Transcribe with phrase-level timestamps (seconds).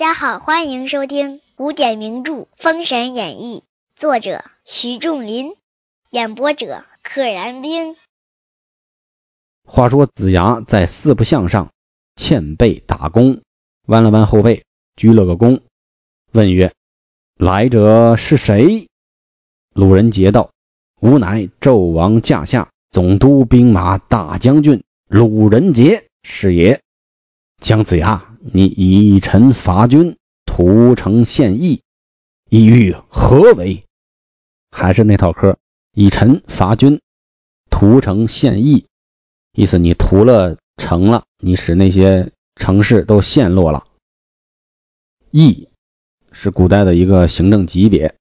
[0.00, 3.64] 大家好，欢迎收听古典名著《封神演义》，
[4.00, 5.52] 作者徐仲林，
[6.08, 7.96] 演播者可燃冰。
[9.62, 11.70] 话说子牙在四不像上
[12.16, 13.42] 欠背打工，
[13.86, 14.64] 弯了弯后背，
[14.96, 15.60] 鞠了个躬，
[16.32, 16.72] 问曰
[17.36, 18.88] ：“来者是谁？”
[19.74, 20.50] 鲁人杰道
[21.02, 26.80] ：“吾乃纣王驾下总督兵马大将军鲁人杰是也。
[27.60, 31.82] 姜子牙，你以臣伐君，屠城献义，
[32.48, 33.84] 意欲何为？
[34.70, 35.58] 还是那套嗑，
[35.92, 37.02] 以臣伐君，
[37.68, 38.86] 屠城献义。”
[39.52, 43.86] 意思你屠了城了，你使那些城市都陷落了。
[45.30, 45.68] 邑
[46.32, 48.16] 是古代的一个行政级别，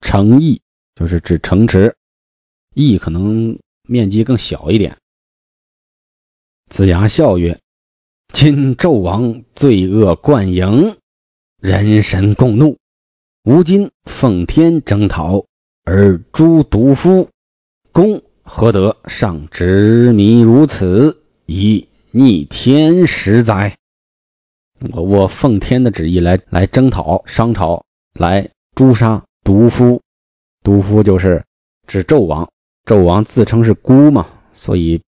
[0.00, 0.62] 城邑
[0.94, 1.96] 就是指城池，
[2.74, 4.98] 邑可能面积更小一点。
[6.68, 7.60] 子牙笑曰
[8.32, 10.96] ：“今纣王罪恶贯盈，
[11.60, 12.76] 人神共怒，
[13.42, 15.46] 吾今奉天征讨，
[15.84, 17.30] 而诛毒夫，
[17.92, 23.76] 公。”何得尚执迷如此，以逆天时哉？
[24.92, 27.84] 我我奉天的旨意来来征讨商朝，
[28.14, 30.00] 来诛杀毒夫。
[30.62, 31.44] 毒夫就是
[31.86, 32.50] 指纣王，
[32.86, 35.02] 纣王自称是孤嘛，所以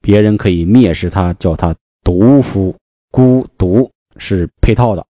[0.00, 1.74] 别人可以蔑视他，叫他
[2.06, 2.76] 毒夫。
[3.10, 5.06] 孤毒是配套的，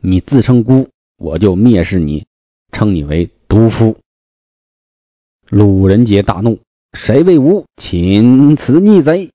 [0.00, 2.26] 你自称孤，我就蔑视你，
[2.72, 3.98] 称你为毒夫。
[5.48, 6.58] 鲁人杰大怒
[6.92, 9.30] ：“谁为吾擒此逆贼？”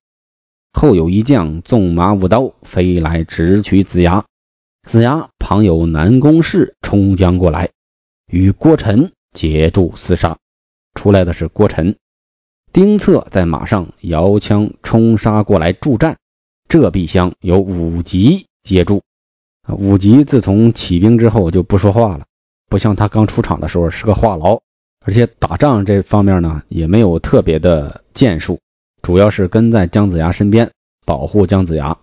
[0.73, 4.25] 后有一将纵马舞刀飞来，直取子牙。
[4.83, 7.69] 子牙旁有南宫氏冲将过来，
[8.27, 10.37] 与郭臣结住厮杀。
[10.95, 11.97] 出来的是郭臣，
[12.73, 16.17] 丁策在马上摇枪冲杀过来助战。
[16.71, 19.01] 这壁厢有武吉接住。
[19.63, 22.27] 啊武吉自从起兵之后就不说话了，
[22.69, 24.61] 不像他刚出场的时候是个话痨。
[25.05, 28.61] 而且打仗这方面呢，也没有特别的建树，
[29.01, 30.71] 主要是跟在姜子牙身边
[31.05, 31.97] 保护姜子牙。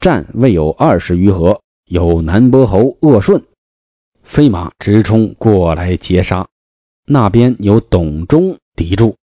[0.00, 3.44] 战未有二十余合，有南伯侯鄂顺
[4.24, 6.48] 飞马直冲过来截杀，
[7.04, 9.14] 那边有董忠抵住。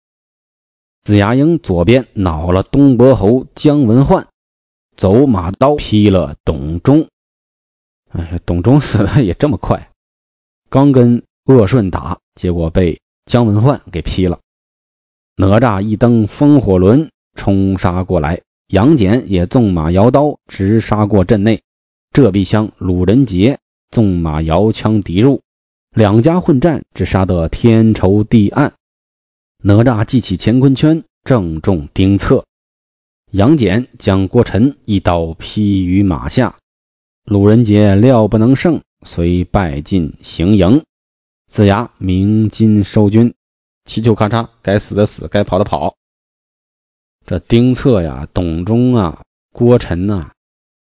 [1.03, 4.27] 子牙营左边恼了东伯侯姜文焕，
[4.97, 7.07] 走马刀劈了董忠。
[8.09, 9.91] 哎，董忠死的也这么快，
[10.69, 11.23] 刚跟。
[11.47, 14.39] 鄂顺打，结果被姜文焕给劈了。
[15.35, 21.61] 哪吒一蹬风火轮冲杀过来，杨戬也纵马摇刀直杀过阵内。
[22.11, 23.59] 这壁厢鲁人杰
[23.91, 25.43] 纵马摇枪敌入，
[25.91, 28.73] 两家混战，只杀得天仇地暗。
[29.61, 32.45] 哪吒记起乾坤圈，正中丁策。
[33.35, 36.55] 杨戬将郭晨一刀劈于马下。
[37.25, 40.85] 鲁人杰料不能胜，遂败进行营。
[41.45, 43.33] 子牙鸣金收军，
[43.83, 45.97] 七球咔嚓，该死的死，该跑的跑。
[47.25, 50.31] 这丁策呀、董忠啊、郭晨呐，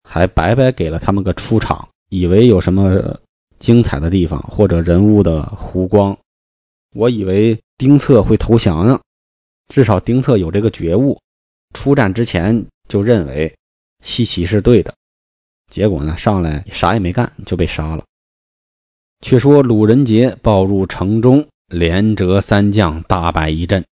[0.02, 3.20] 还白白给了他们个出场，以为有什么
[3.58, 6.16] 精彩的地方或者人物的弧光。
[6.94, 9.02] 我以为丁策会投降呢，
[9.68, 11.20] 至少丁策有这个觉悟，
[11.74, 13.56] 出战之前就认为
[14.02, 14.94] 西岐是对的。
[15.70, 18.04] 结果呢，上来啥也没干就被杀了。
[19.20, 23.84] 却说鲁仁杰报入城中，连折三将，大败一阵。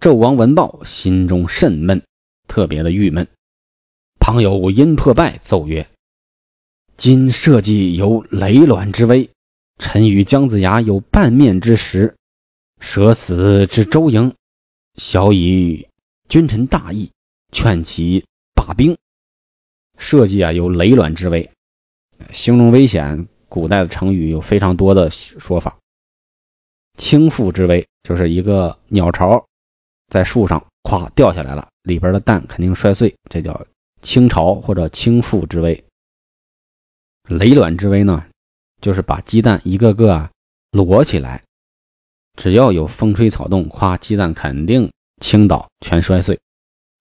[0.00, 2.02] 纣王闻报，心中甚闷，
[2.46, 3.26] 特别的郁闷。
[4.20, 5.88] 旁有阴破败奏曰
[6.96, 9.30] ：“今社稷有雷卵之危，
[9.78, 12.16] 臣与姜子牙有半面之时，
[12.80, 14.34] 舍死之周营，
[14.96, 15.87] 小以
[16.28, 17.12] 君臣大义，
[17.52, 18.98] 劝其罢兵。
[19.96, 21.50] 社稷啊，有雷卵之危，
[22.32, 25.78] 形容危险。”古代的成语有非常多的说法，
[26.98, 29.46] 倾覆之危就是一个鸟巢
[30.08, 33.66] 在树上咵掉下来了，里边的蛋肯定摔碎，这叫
[34.02, 35.82] 倾巢或者倾覆之危。
[37.26, 38.26] 雷卵之危呢，
[38.82, 40.30] 就是把鸡蛋一个个啊
[40.72, 41.44] 摞起来，
[42.36, 46.40] 只要有风吹草动，咵鸡蛋肯定倾倒，全摔碎。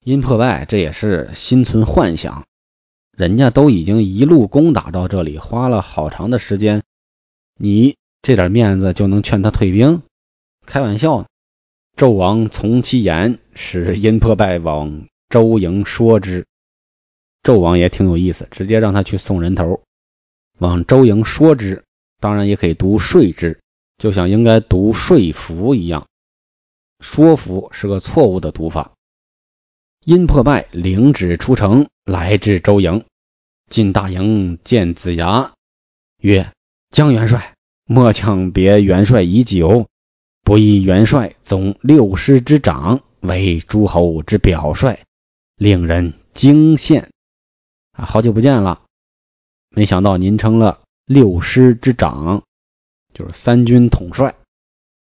[0.03, 2.45] 殷破败这也是心存幻想。
[3.15, 6.83] 人家都已经一路攻打到这里，花了好长的时间，
[7.57, 10.03] 你这点面子就能劝他退兵？
[10.65, 11.25] 开玩笑呢！
[11.95, 16.45] 纣王从其言，使殷破败往周营说之。
[17.41, 19.81] 纣王也挺有意思，直接让他去送人头，
[20.59, 21.83] 往周营说之。
[22.19, 23.59] 当然也可以读说之，
[23.97, 26.07] 就像应该读说服一样。
[26.99, 28.93] 说服是个错误的读法。
[30.03, 33.05] 因破败，领旨出城，来至周营。
[33.69, 35.53] 进大营见子牙，
[36.21, 36.53] 曰
[36.89, 39.87] ：“江元帅，末将别元帅已久，
[40.43, 44.99] 不意元帅总六师之长，为诸侯之表率，
[45.57, 47.09] 令人惊羡。
[47.91, 48.83] 啊，好久不见了，
[49.69, 52.43] 没想到您成了六师之长，
[53.13, 54.35] 就是三军统帅，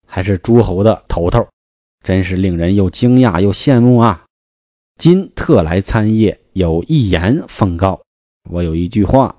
[0.04, 1.48] 还是诸侯的头头，
[2.02, 4.24] 真是令人又惊讶又羡慕啊！
[4.98, 8.02] 今特来参谒，有一言奉告。”
[8.50, 9.36] 我有一句话，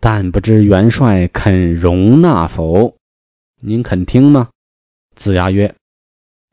[0.00, 2.96] 但不知元帅肯容纳否？
[3.60, 4.50] 您肯听吗？
[5.16, 5.74] 子牙曰：“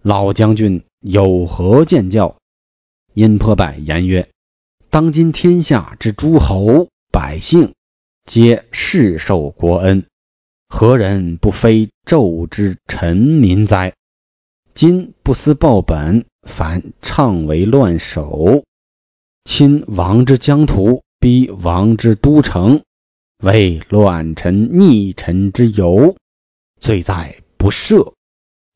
[0.02, 2.38] 老将军有何见教？”
[3.14, 4.30] 殷破败言曰
[4.90, 7.74] ：“当今天下之诸侯百姓，
[8.26, 10.06] 皆世受国恩，
[10.70, 13.94] 何人不非纣之臣民哉？
[14.74, 18.64] 今不思报本，反倡为乱首，
[19.46, 22.82] 亲王之疆土。”逼王之都城，
[23.44, 26.16] 为乱臣逆臣之由，
[26.80, 28.14] 罪在不赦。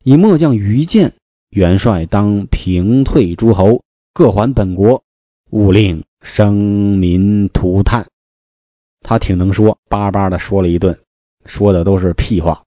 [0.04, 1.14] 以末将愚见，
[1.50, 3.82] 元帅当平退诸侯，
[4.14, 5.02] 各还本国，
[5.50, 8.06] 勿令生民涂炭。
[9.00, 11.00] 他挺能说，巴巴的说了一顿，
[11.46, 12.62] 说的都是屁话。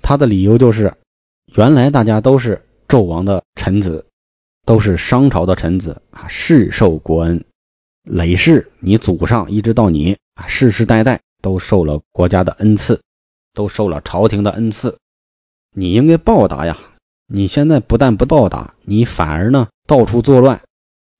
[0.00, 0.96] 他的理由就是，
[1.54, 4.06] 原来大家都是纣王的臣子，
[4.66, 7.44] 都是商朝的臣子啊，世受国恩。
[8.04, 13.02] 累世，你祖上一直到你啊，世世代代都受了国家的恩赐，
[13.54, 14.98] 都受了朝廷的恩赐，
[15.74, 16.78] 你应该报答呀！
[17.26, 20.62] 你现在不但不报答，你反而呢到处作乱，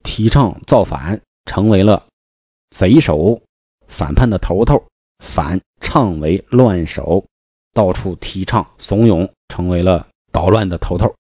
[0.03, 2.07] 提倡造反，成为了
[2.71, 3.43] 贼首、
[3.87, 4.85] 反叛的头头，
[5.19, 7.27] 反倡为乱首，
[7.75, 10.07] 到处提倡怂恿，成为了
[10.39, 11.17] 捣乱的头头，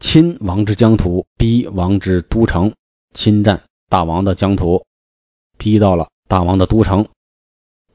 [0.00, 2.72] 侵王之疆土，逼王之都城，
[3.12, 3.64] 侵占。
[3.90, 4.86] 大王的疆土，
[5.58, 7.08] 逼到了大王的都城，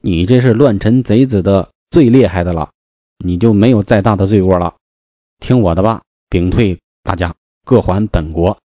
[0.00, 2.70] 你这是乱臣贼子的最厉害的了，
[3.18, 4.76] 你就没有再大的罪过了。
[5.40, 7.34] 听我的吧，屏退大家，
[7.64, 8.60] 各还本国，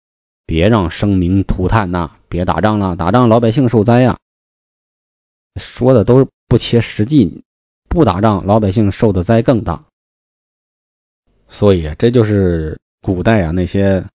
[0.44, 2.18] 别让生民涂炭呐！
[2.28, 4.18] 别打仗了，打仗老百姓受灾呀。
[5.58, 7.42] 说的都是不切实际，
[7.88, 9.86] 不打仗老百姓受的灾更大。
[11.52, 14.06] 所以这就是古代啊那些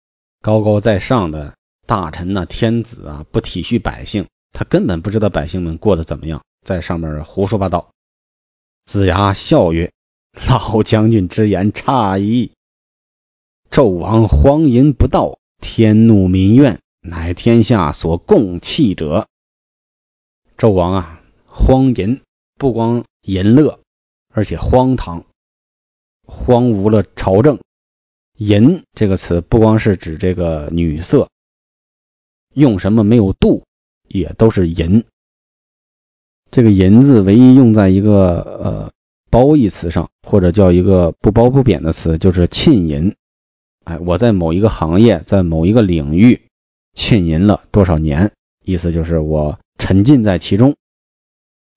[0.42, 1.54] 高高在上的。
[1.86, 7.92] 大臣呐，天子啊，不体恤百姓，他根本不知道百姓们过得怎么样，在上面胡说八道。
[8.84, 9.94] 子牙笑曰
[10.50, 12.52] ：“老将军之言差矣。
[13.72, 19.30] 纣王荒淫不道，天怒民怨，乃天下所共弃者。
[20.58, 22.20] 纣王啊，荒淫，
[22.58, 23.80] 不光淫乐，
[24.34, 25.24] 而且荒唐，
[26.28, 27.58] 荒芜了朝政。
[28.38, 31.30] 淫这个词，不光是指这个女色。”
[32.54, 33.64] 用什么没有度，
[34.08, 35.06] 也都是淫。
[36.50, 38.92] 这个“淫”字唯一用在一个呃
[39.30, 43.16] 褒义词上，或者叫一个不褒不贬的词，就是浸淫。
[43.84, 46.48] 哎，我在某一个行业，在某一个领域
[46.94, 48.32] 浸淫了多少年，
[48.64, 50.76] 意思就是我沉浸在其中。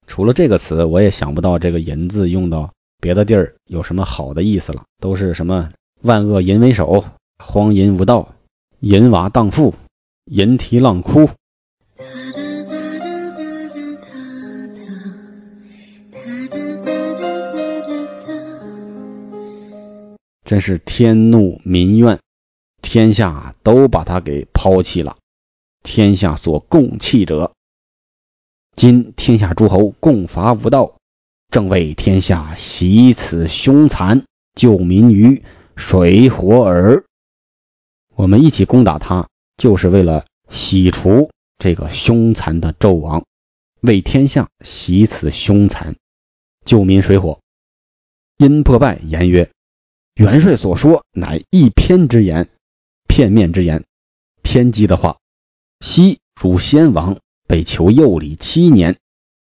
[0.07, 5.71] 除了这个词，我也想不到这个“淫”字用到别的地儿有什么好的意思了，都是什么
[6.03, 7.05] 万恶淫为首，
[7.39, 8.35] 荒淫无道，
[8.81, 9.75] 淫娃荡妇。
[10.27, 11.29] 淫啼浪哭，
[20.45, 22.21] 真是天怒民怨，
[22.81, 25.17] 天下都把他给抛弃了。
[25.83, 27.55] 天下所共弃者，
[28.77, 31.00] 今天下诸侯共伐无道，
[31.51, 35.43] 正为天下习此凶残，救民于
[35.77, 37.05] 水火耳。
[38.15, 39.29] 我们一起攻打他。
[39.57, 43.27] 就是为了洗除这个凶残的纣王，
[43.83, 45.97] 为天下洗此凶残，
[46.65, 47.41] 救民水火。
[48.39, 49.51] 殷破败言曰
[50.17, 52.49] ：“元帅所说乃一篇之言，
[53.07, 53.85] 片面之言，
[54.41, 55.19] 偏激的话。
[55.81, 58.97] 昔汝先王被囚右里七年，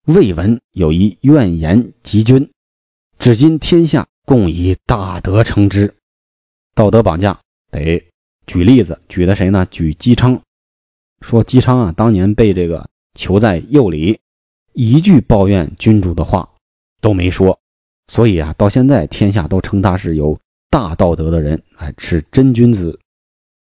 [0.04, 2.50] 未闻有一怨言及君。
[3.18, 5.94] 至今天下共以大德称之，
[6.74, 8.04] 道德绑架得。”
[8.46, 9.66] 举例子，举的谁呢？
[9.70, 10.42] 举姬昌，
[11.22, 14.20] 说姬昌啊，当年被这个囚在右里，
[14.74, 16.50] 一句抱怨君主的话
[17.00, 17.58] 都没说，
[18.06, 23.00] 所以啊，到现在天下都称他是有大道德的人，哎，是真君子。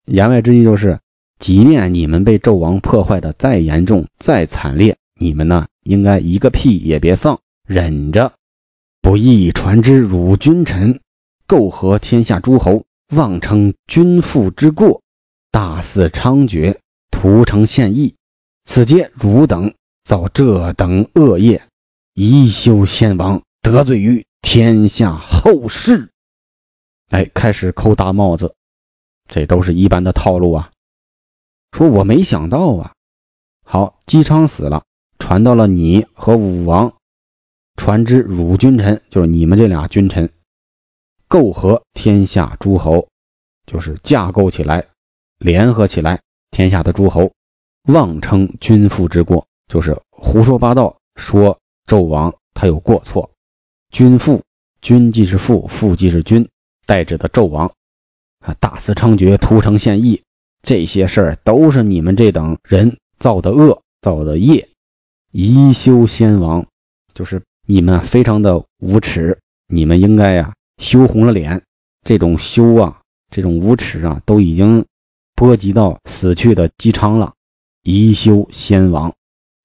[0.04, 1.00] 言外之意就是，
[1.38, 8.34] 即便你们被纣王破坏的再严重、再惨烈，你们呢，应该一个屁也别放，忍着，
[9.00, 11.00] 不义传之辱君臣，
[11.46, 12.84] 构合天下诸侯。
[13.14, 15.00] 妄称君父之过，
[15.52, 16.78] 大肆猖獗，
[17.12, 18.16] 屠城献义，
[18.64, 21.68] 此皆汝等造这等恶业，
[22.14, 26.10] 宜修先王，得罪于天下后世。
[27.10, 28.56] 哎，开始扣大帽子，
[29.28, 30.72] 这都是一般的套路啊。
[31.70, 32.94] 说我没想到啊，
[33.62, 34.85] 好，姬昌死了，
[35.28, 36.94] 传到了你和武王，
[37.74, 40.30] 传之汝君臣，就是你们这俩君臣。
[41.26, 43.08] 构合天下诸侯，
[43.66, 44.86] 就是架构起来，
[45.40, 47.32] 联合起来，天下的诸侯
[47.88, 53.32] 妄称君父之过，就是胡说八道，说纣王他有过错。
[53.90, 54.44] 君父，
[54.80, 56.48] 君即是父，父即是君，
[56.86, 57.72] 代指的纣王
[58.38, 60.22] 啊，大肆猖獗，屠城献义，
[60.62, 64.68] 这些事儿都是你们这等人造的恶，造的业。
[65.30, 66.66] 宜修先王，
[67.14, 70.54] 就是你们非常的无耻，你们应该呀。
[70.78, 71.62] 羞红了脸，
[72.02, 74.84] 这种羞啊，这种无耻啊，都已经
[75.34, 77.34] 波及到死去的姬昌了。
[77.82, 79.14] 宜修先王，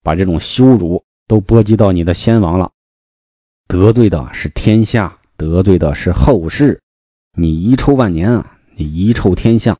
[0.02, 2.70] 把这种羞辱都波及到你的先王了。
[3.68, 6.80] 得罪的是天下，得罪的是后世，
[7.36, 8.58] 你遗臭万年啊！
[8.74, 9.78] 你遗臭天下。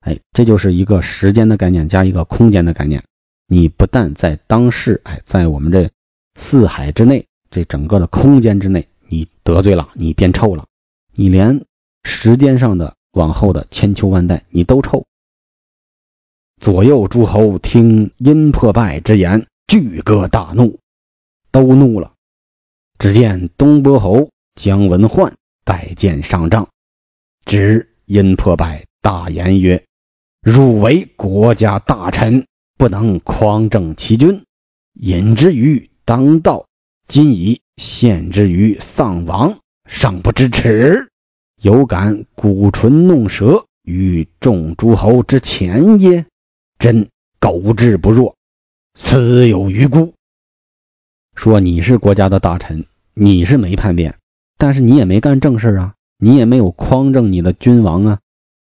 [0.00, 3.04] 哎，这就是一个时间的概念加一个空间的概念。
[3.50, 5.90] 你不但在当世，哎，在我们这
[6.36, 8.86] 四海之内，这整个的空间之内。
[9.08, 10.66] 你得罪了，你变臭了，
[11.14, 11.64] 你连
[12.04, 15.06] 时间上的往后的千秋万代，你都臭。
[16.60, 20.78] 左右诸侯听殷破败之言，俱各大怒，
[21.50, 22.12] 都怒了。
[22.98, 26.68] 只见东伯侯姜文焕带剑上帐，
[27.46, 29.86] 指殷破败大言曰
[30.42, 32.46] ：“汝为国家大臣，
[32.78, 34.44] 不能匡正其君，
[34.94, 36.66] 引之于当道。
[37.06, 41.10] 今已。”献之于丧亡，尚不知耻，
[41.62, 46.26] 有敢鼓唇弄舌于众诸侯之前耶？
[46.80, 47.08] 真
[47.38, 48.34] 狗志不若，
[48.96, 50.12] 此有余辜。
[51.36, 54.18] 说你是国家的大臣，你是没叛变，
[54.56, 58.18] 但是你也没干正事啊，你也没有匡正你的君王啊，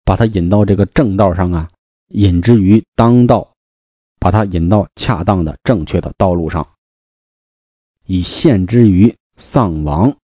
[0.04, 1.70] 把他引到这个正道上啊，
[2.06, 3.49] 引之于当道，
[4.20, 6.68] 把他引到恰当的正确的道路上。
[8.06, 10.16] 以献之于丧亡，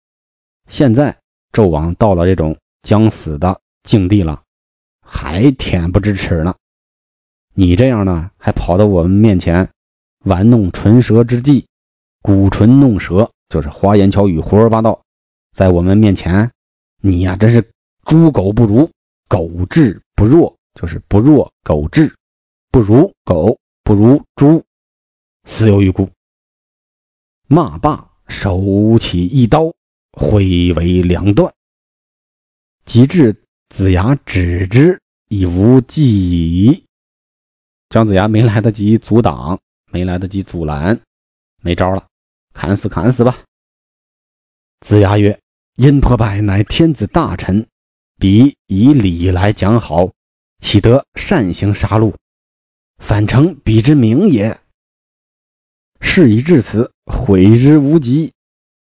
[0.69, 1.19] 现在
[1.53, 4.43] 纣王到了这种将死的境地了，
[5.01, 6.57] 还恬不知耻呢。
[7.55, 9.71] 你这样呢，还跑到我们面前
[10.25, 11.67] 玩弄唇舌之计，
[12.21, 15.03] 鼓唇弄舌，就是花言巧语、胡说八道，
[15.53, 16.51] 在我们面前，
[17.01, 17.71] 你呀，真是
[18.05, 18.91] 猪狗不如，
[19.29, 22.17] 狗智不弱，就是不弱狗智，
[22.73, 24.65] 不如狗，不如猪，
[25.45, 26.09] 死有余辜。
[27.47, 29.75] 骂罢，手起一刀，
[30.11, 31.53] 挥为两段。
[32.87, 36.87] 及至子牙止之，已无计矣。
[37.91, 39.61] 姜子牙没来得及阻挡，
[39.91, 41.03] 没来得及阻拦，
[41.61, 42.09] 没招了，
[42.55, 43.45] 砍死砍死吧。
[44.81, 45.41] 子牙曰
[45.77, 47.69] ：“殷破败乃天子大臣，
[48.19, 50.13] 彼以礼来讲好，
[50.61, 52.15] 岂得擅行杀戮？
[53.07, 54.59] 反成彼之名也。”
[56.01, 58.33] 事已至此，悔之无及，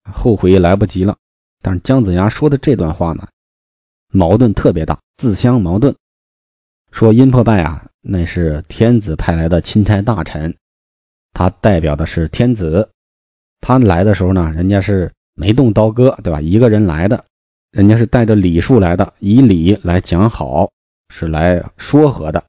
[0.03, 1.17] 后悔也来不及了。
[1.61, 3.29] 但是姜子牙说的这段话呢，
[4.11, 5.95] 矛盾特别大，自相矛盾。
[6.91, 10.55] 说殷破败啊，那是天子派来的钦差大臣，
[11.33, 12.89] 他代表的是天子。
[13.59, 16.41] 他来的时候呢，人家是没动刀戈，对吧？
[16.41, 17.25] 一个人来的，
[17.71, 20.71] 人家是带着礼数来的，以礼来讲好，
[21.09, 22.43] 是来说和的。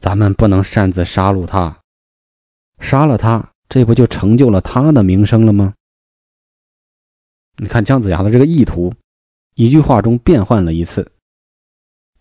[0.00, 1.80] 咱们不能擅自杀戮他。
[2.80, 5.74] 杀了他，这不就成就了他的名声了吗？
[7.56, 8.94] 你看姜子牙的这个意图，
[9.54, 11.10] 一句话中变换了一次。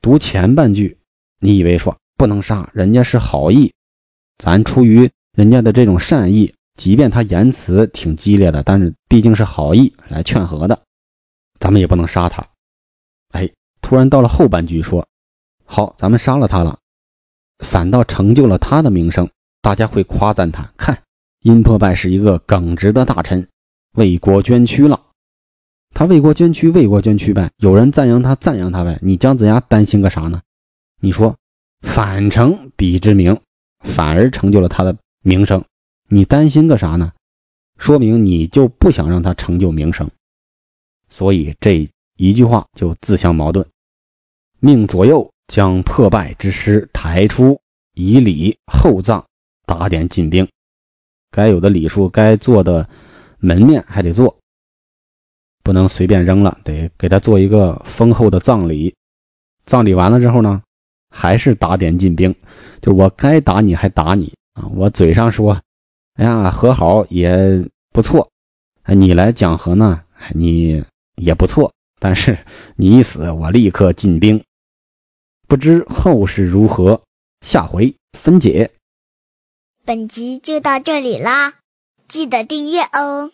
[0.01, 0.97] 读前半句，
[1.39, 3.73] 你以为说不能杀，人家是好意，
[4.39, 10.81] 咱出于人家的这种善意，即便他言辞挺激烈的，但是毕竟是好意来劝和的，
[11.59, 12.47] 咱们也不能杀他。
[13.29, 15.07] 哎，突然到了后半句说，
[15.65, 16.79] 好，咱们杀了他了，
[17.59, 19.29] 反倒成就了他的名声。
[19.61, 21.03] 大家会夸赞他，看
[21.41, 23.49] 殷破败是一个耿直的大臣，
[23.93, 25.01] 为国捐躯了。
[25.93, 27.51] 他为国捐躯，为国捐躯呗。
[27.57, 28.99] 有人赞扬他，赞扬他呗。
[29.01, 30.41] 你姜子牙担心个啥呢？
[31.01, 31.37] 你说
[31.81, 33.41] 反成彼之名，
[33.79, 35.65] 反而成就了他的名声。
[36.07, 37.13] 你担心个啥呢？
[37.77, 40.11] 说明你就不想让他成就名声。
[41.09, 43.67] 所以这一句话就自相矛盾。
[44.59, 47.61] 命左右将破败之师抬出，
[47.93, 49.25] 以礼厚葬。
[49.65, 50.47] 打点进兵，
[51.29, 52.87] 该有的礼数，该做的
[53.37, 54.37] 门面还得做。
[55.61, 58.95] 不能随便扔了，得给他做一个丰厚的葬礼。
[59.65, 60.63] 葬礼完了之后呢，
[61.09, 62.33] 还是打点进兵，
[62.81, 64.67] 就我该打你还打你啊！
[64.73, 65.61] 我嘴上说，
[66.13, 68.31] 哎呀和好也不错，
[68.85, 70.85] 你来讲和呢，你
[71.15, 72.37] 也不错，但是
[72.77, 74.45] 你一死，我立刻进兵。
[75.47, 77.03] 不知后事如何，
[77.39, 78.71] 下回分解。
[79.85, 81.53] 本集就到这里啦，
[82.09, 83.31] 记得订阅哦。